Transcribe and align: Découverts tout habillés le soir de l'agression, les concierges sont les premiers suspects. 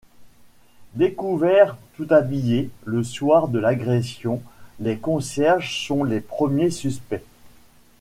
Découverts 0.95 1.77
tout 1.95 2.07
habillés 2.09 2.71
le 2.85 3.03
soir 3.03 3.49
de 3.49 3.59
l'agression, 3.59 4.41
les 4.79 4.97
concierges 4.97 5.85
sont 5.87 6.03
les 6.03 6.21
premiers 6.21 6.71
suspects. 6.71 7.21